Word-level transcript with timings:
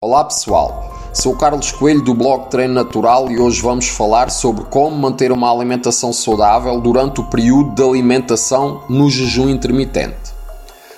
Olá 0.00 0.22
pessoal, 0.22 0.94
sou 1.12 1.34
Carlos 1.34 1.72
Coelho 1.72 2.00
do 2.00 2.14
blog 2.14 2.48
Treino 2.50 2.72
Natural 2.72 3.28
e 3.32 3.40
hoje 3.40 3.60
vamos 3.60 3.88
falar 3.88 4.30
sobre 4.30 4.62
como 4.66 4.96
manter 4.96 5.32
uma 5.32 5.52
alimentação 5.52 6.12
saudável 6.12 6.80
durante 6.80 7.20
o 7.20 7.24
período 7.24 7.74
de 7.74 7.82
alimentação 7.82 8.84
no 8.88 9.10
jejum 9.10 9.48
intermitente. 9.48 10.32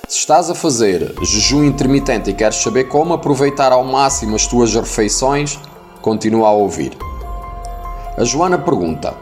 Se 0.06 0.18
estás 0.18 0.50
a 0.50 0.54
fazer 0.54 1.14
jejum 1.22 1.64
intermitente 1.64 2.28
e 2.28 2.34
queres 2.34 2.56
saber 2.56 2.88
como 2.88 3.14
aproveitar 3.14 3.72
ao 3.72 3.82
máximo 3.84 4.36
as 4.36 4.46
tuas 4.46 4.74
refeições, 4.74 5.58
continua 6.02 6.48
a 6.48 6.52
ouvir. 6.52 6.94
A 8.18 8.24
Joana 8.24 8.58
pergunta: 8.58 9.14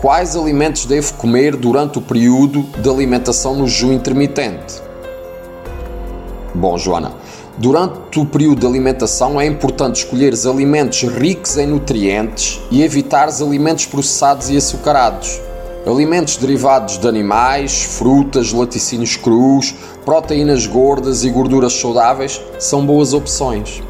Quais 0.00 0.34
alimentos 0.34 0.84
devo 0.84 1.14
comer 1.14 1.54
durante 1.54 1.98
o 1.98 2.02
período 2.02 2.64
de 2.82 2.90
alimentação 2.90 3.54
no 3.54 3.68
jejum 3.68 3.92
intermitente? 3.92 4.89
Bom, 6.54 6.76
Joana, 6.76 7.12
Durante 7.60 8.18
o 8.18 8.24
período 8.24 8.60
de 8.60 8.66
alimentação 8.66 9.38
é 9.38 9.44
importante 9.44 9.96
escolher 9.96 10.32
alimentos 10.48 11.02
ricos 11.02 11.58
em 11.58 11.66
nutrientes 11.66 12.58
e 12.70 12.82
evitar 12.82 13.28
alimentos 13.28 13.84
processados 13.84 14.48
e 14.48 14.56
açucarados. 14.56 15.38
Alimentos 15.86 16.38
derivados 16.38 16.96
de 16.96 17.06
animais, 17.06 17.82
frutas, 17.82 18.50
laticínios 18.50 19.16
crus, 19.16 19.74
proteínas 20.06 20.66
gordas 20.66 21.22
e 21.22 21.28
gorduras 21.28 21.74
saudáveis 21.74 22.40
são 22.58 22.86
boas 22.86 23.12
opções. 23.12 23.82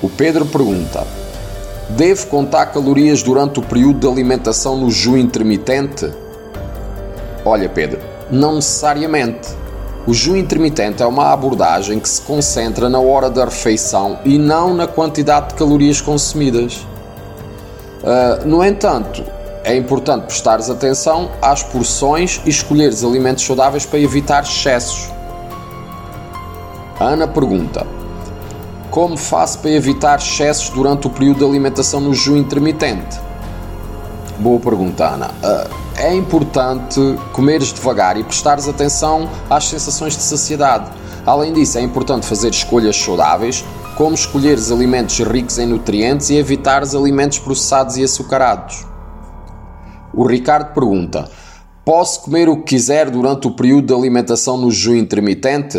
O 0.00 0.08
Pedro 0.08 0.46
pergunta: 0.46 1.06
Devo 1.90 2.26
contar 2.28 2.66
calorias 2.66 3.22
durante 3.22 3.58
o 3.60 3.62
período 3.62 4.00
de 4.00 4.06
alimentação 4.06 4.78
no 4.78 4.90
jejum 4.90 5.18
intermitente? 5.18 6.10
Olha, 7.44 7.68
Pedro, 7.68 8.00
não 8.30 8.54
necessariamente. 8.54 9.63
O 10.06 10.12
jejum 10.12 10.36
intermitente 10.36 11.02
é 11.02 11.06
uma 11.06 11.32
abordagem 11.32 11.98
que 11.98 12.08
se 12.08 12.20
concentra 12.20 12.90
na 12.90 12.98
hora 12.98 13.30
da 13.30 13.46
refeição 13.46 14.18
e 14.22 14.36
não 14.36 14.74
na 14.74 14.86
quantidade 14.86 15.48
de 15.48 15.54
calorias 15.54 16.00
consumidas. 16.02 16.86
Uh, 18.02 18.46
no 18.46 18.62
entanto, 18.62 19.24
é 19.64 19.74
importante 19.74 20.26
prestares 20.26 20.68
atenção 20.68 21.30
às 21.40 21.62
porções 21.62 22.38
e 22.44 22.50
escolheres 22.50 23.02
alimentos 23.02 23.46
saudáveis 23.46 23.86
para 23.86 23.98
evitar 23.98 24.42
excessos. 24.42 25.10
Ana 27.00 27.26
pergunta: 27.26 27.86
Como 28.90 29.16
faço 29.16 29.60
para 29.60 29.70
evitar 29.70 30.18
excessos 30.18 30.68
durante 30.68 31.06
o 31.06 31.10
período 31.10 31.38
de 31.38 31.44
alimentação 31.46 31.98
no 31.98 32.12
jejum 32.12 32.36
intermitente? 32.36 33.18
Boa 34.38 34.60
pergunta, 34.60 35.06
Ana. 35.06 35.30
Uh, 35.42 35.83
é 36.04 36.14
importante 36.14 37.00
comeres 37.32 37.72
devagar 37.72 38.18
e 38.18 38.22
prestares 38.22 38.68
atenção 38.68 39.26
às 39.48 39.64
sensações 39.64 40.14
de 40.14 40.22
saciedade. 40.22 40.90
Além 41.24 41.54
disso, 41.54 41.78
é 41.78 41.80
importante 41.80 42.26
fazer 42.26 42.50
escolhas 42.50 42.94
saudáveis, 42.94 43.64
como 43.96 44.14
escolheres 44.14 44.70
alimentos 44.70 45.18
ricos 45.20 45.58
em 45.58 45.66
nutrientes 45.66 46.28
e 46.28 46.36
evitares 46.36 46.94
alimentos 46.94 47.38
processados 47.38 47.96
e 47.96 48.04
açucarados. 48.04 48.84
O 50.12 50.26
Ricardo 50.26 50.74
pergunta: 50.74 51.26
Posso 51.86 52.20
comer 52.20 52.50
o 52.50 52.58
que 52.58 52.74
quiser 52.74 53.08
durante 53.08 53.46
o 53.46 53.52
período 53.52 53.86
de 53.86 53.94
alimentação 53.94 54.58
no 54.58 54.70
jejum 54.70 54.96
intermitente? 54.96 55.78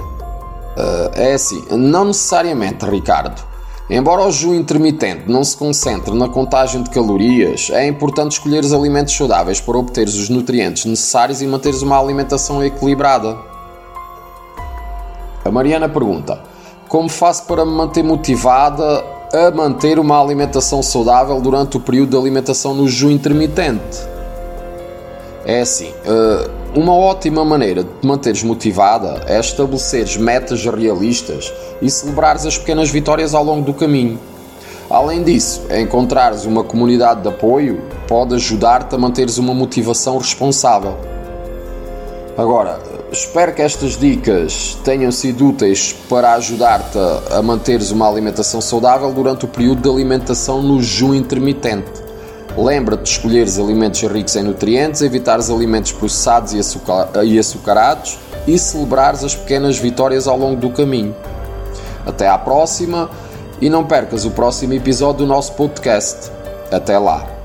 Uh, 0.00 1.12
é 1.14 1.34
assim, 1.34 1.62
não 1.70 2.06
necessariamente, 2.06 2.86
Ricardo. 2.86 3.51
Embora 3.90 4.22
o 4.22 4.30
jejum 4.30 4.54
intermitente 4.54 5.24
não 5.26 5.42
se 5.42 5.56
concentre 5.56 6.14
na 6.14 6.28
contagem 6.28 6.82
de 6.82 6.90
calorias, 6.90 7.68
é 7.72 7.86
importante 7.86 8.32
escolher 8.32 8.64
os 8.64 8.72
alimentos 8.72 9.14
saudáveis 9.14 9.60
para 9.60 9.76
obteres 9.76 10.14
os 10.14 10.28
nutrientes 10.28 10.84
necessários 10.84 11.42
e 11.42 11.46
manteres 11.46 11.82
uma 11.82 12.00
alimentação 12.00 12.64
equilibrada. 12.64 13.36
A 15.44 15.50
Mariana 15.50 15.88
pergunta: 15.88 16.40
Como 16.88 17.08
faço 17.08 17.44
para 17.46 17.64
me 17.64 17.72
manter 17.72 18.04
motivada 18.04 19.04
a 19.32 19.50
manter 19.50 19.98
uma 19.98 20.22
alimentação 20.22 20.82
saudável 20.82 21.40
durante 21.40 21.76
o 21.76 21.80
período 21.80 22.10
de 22.10 22.16
alimentação 22.16 22.74
no 22.74 22.86
jejum 22.86 23.10
intermitente? 23.10 24.11
É 25.44 25.60
assim. 25.60 25.90
Uh, 25.90 26.78
uma 26.78 26.94
ótima 26.94 27.44
maneira 27.44 27.82
de 27.82 27.90
te 28.00 28.06
manteres 28.06 28.42
motivada 28.42 29.22
é 29.26 29.38
estabeleceres 29.38 30.16
metas 30.16 30.64
realistas 30.64 31.52
e 31.80 31.90
celebrares 31.90 32.46
as 32.46 32.56
pequenas 32.56 32.90
vitórias 32.90 33.34
ao 33.34 33.44
longo 33.44 33.62
do 33.62 33.74
caminho. 33.74 34.18
Além 34.88 35.22
disso, 35.22 35.62
encontrares 35.70 36.44
uma 36.44 36.62
comunidade 36.62 37.22
de 37.22 37.28
apoio 37.28 37.82
pode 38.06 38.34
ajudar-te 38.34 38.94
a 38.94 38.98
manteres 38.98 39.38
uma 39.38 39.54
motivação 39.54 40.18
responsável. 40.18 40.96
Agora, 42.36 42.78
espero 43.10 43.54
que 43.54 43.62
estas 43.62 43.96
dicas 43.96 44.78
tenham 44.84 45.10
sido 45.12 45.48
úteis 45.48 45.94
para 46.08 46.34
ajudar-te 46.34 46.98
a 47.30 47.42
manteres 47.42 47.90
uma 47.90 48.08
alimentação 48.08 48.60
saudável 48.60 49.12
durante 49.12 49.44
o 49.44 49.48
período 49.48 49.82
de 49.82 49.88
alimentação 49.88 50.62
no 50.62 50.80
jejum 50.82 51.14
intermitente. 51.14 51.90
Lembra-te 52.56 53.02
de 53.04 53.08
escolher 53.08 53.46
os 53.46 53.58
alimentos 53.58 54.02
ricos 54.02 54.36
em 54.36 54.42
nutrientes, 54.42 55.00
evitar 55.00 55.38
os 55.38 55.50
alimentos 55.50 55.92
processados 55.92 56.52
e, 56.52 56.58
açucar 56.58 57.08
açucarados 57.38 58.18
e 58.46 58.58
celebrar 58.58 59.14
as 59.14 59.34
pequenas 59.34 59.78
vitórias 59.78 60.26
ao 60.26 60.36
longo 60.36 60.60
do 60.60 60.70
caminho. 60.70 61.14
Até 62.06 62.28
à 62.28 62.36
próxima 62.36 63.10
e 63.60 63.70
não 63.70 63.84
percas 63.84 64.24
o 64.24 64.30
próximo 64.30 64.74
episódio 64.74 65.18
do 65.18 65.26
nosso 65.26 65.52
podcast. 65.52 66.30
Até 66.70 66.98
lá! 66.98 67.41